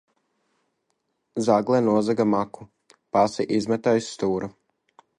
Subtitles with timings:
[1.49, 2.67] Zagle nozaga maku.
[3.17, 4.55] Pasi izmeta aiz stūra.